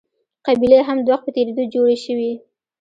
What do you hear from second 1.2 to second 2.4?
په تېرېدو جوړې شوې.